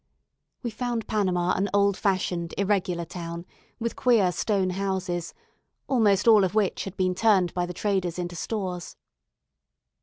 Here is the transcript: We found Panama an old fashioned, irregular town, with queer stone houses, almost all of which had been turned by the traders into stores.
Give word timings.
We 0.63 0.71
found 0.71 1.05
Panama 1.07 1.53
an 1.55 1.69
old 1.75 1.95
fashioned, 1.95 2.55
irregular 2.57 3.05
town, 3.05 3.45
with 3.79 3.95
queer 3.95 4.31
stone 4.31 4.71
houses, 4.71 5.35
almost 5.87 6.27
all 6.27 6.43
of 6.43 6.55
which 6.55 6.85
had 6.85 6.97
been 6.97 7.13
turned 7.13 7.53
by 7.53 7.67
the 7.67 7.73
traders 7.75 8.17
into 8.17 8.35
stores. 8.35 8.97